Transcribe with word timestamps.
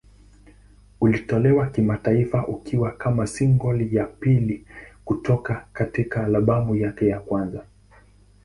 Ulitolewa 1.01 1.67
kimataifa 1.67 2.47
ukiwa 2.47 2.91
kama 2.91 3.27
single 3.27 3.89
ya 3.91 4.05
pili 4.05 4.65
kutoka 5.05 5.67
katika 5.73 6.23
albamu 6.25 6.75
yake 6.75 7.07
ya 7.07 7.19
kwanza. 7.19 7.65